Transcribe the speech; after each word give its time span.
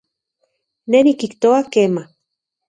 Ne 0.91 0.99
nikijtoa 1.09 1.61
kema 1.73 2.03